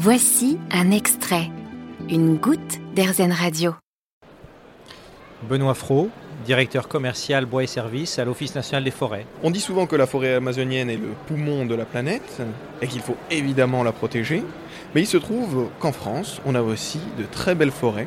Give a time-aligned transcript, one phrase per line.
[0.00, 1.50] Voici un extrait,
[2.08, 3.74] une goutte d'Airzen Radio.
[5.42, 6.08] Benoît Fro,
[6.46, 9.26] directeur commercial bois et services à l'Office national des forêts.
[9.42, 12.40] On dit souvent que la forêt amazonienne est le poumon de la planète
[12.80, 14.44] et qu'il faut évidemment la protéger.
[14.94, 18.06] Mais il se trouve qu'en France, on a aussi de très belles forêts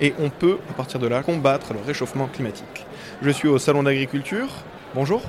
[0.00, 2.84] et on peut, à partir de là, combattre le réchauffement climatique.
[3.22, 4.48] Je suis au Salon d'agriculture.
[4.92, 5.22] Bonjour.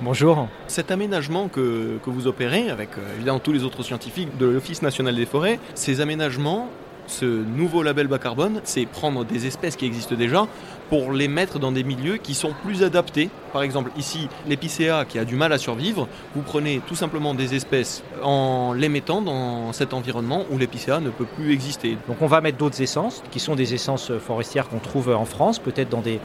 [0.00, 0.48] Bonjour.
[0.66, 4.82] Cet aménagement que, que vous opérez avec euh, évidemment tous les autres scientifiques de l'Office
[4.82, 6.68] national des forêts, ces aménagements,
[7.06, 10.48] ce nouveau label bas carbone, c'est prendre des espèces qui existent déjà
[10.90, 13.30] pour les mettre dans des milieux qui sont plus adaptés.
[13.52, 17.54] Par exemple, ici, l'épicéa qui a du mal à survivre, vous prenez tout simplement des
[17.54, 21.98] espèces en les mettant dans cet environnement où l'épicéa ne peut plus exister.
[22.08, 25.60] Donc on va mettre d'autres essences, qui sont des essences forestières qu'on trouve en France,
[25.60, 26.18] peut-être dans des,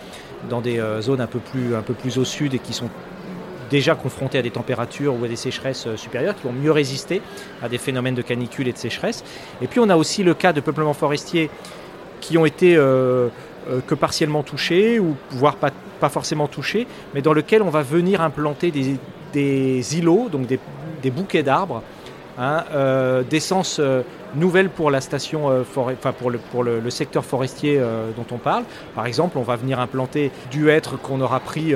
[0.50, 2.90] dans des euh, zones un peu, plus, un peu plus au sud et qui sont
[3.70, 7.22] déjà confrontés à des températures ou à des sécheresses euh, supérieures, qui vont mieux résister
[7.62, 9.24] à des phénomènes de canicule et de sécheresse.
[9.62, 11.50] Et puis on a aussi le cas de peuplements forestiers
[12.20, 13.30] qui ont été euh,
[13.70, 17.82] euh, que partiellement touchés, ou voire pas, pas forcément touchés, mais dans lequel on va
[17.82, 18.98] venir implanter des,
[19.34, 20.60] des îlots, donc des,
[21.02, 21.82] des bouquets d'arbres,
[22.38, 23.82] hein, euh, d'essence
[24.36, 25.90] nouvelles pour la station pour,
[26.30, 27.82] le, pour le, secteur forestier
[28.16, 28.64] dont on parle.
[28.94, 31.74] Par exemple, on va venir implanter du hêtre qu'on aura pris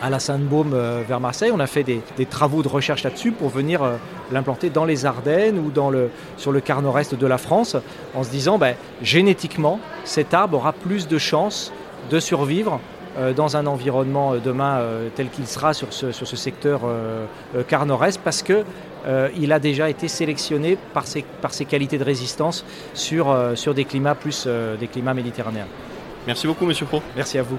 [0.00, 1.50] à la Sainte-Baume euh, vers Marseille.
[1.52, 3.96] On a fait des, des travaux de recherche là-dessus pour venir euh,
[4.32, 7.76] l'implanter dans les Ardennes ou dans le, sur le quart nord-est de la France
[8.14, 11.72] en se disant ben, génétiquement, cet arbre aura plus de chances
[12.10, 12.80] de survivre
[13.18, 16.80] euh, dans un environnement euh, demain euh, tel qu'il sera sur ce, sur ce secteur
[17.68, 18.64] quart nord-est parce que
[19.06, 23.54] euh, il a déjà été sélectionné par ses, par ses qualités de résistance sur, euh,
[23.54, 25.66] sur des climats plus euh, des climats méditerranéens.
[26.26, 27.02] Merci beaucoup, monsieur Pro.
[27.16, 27.58] Merci à vous.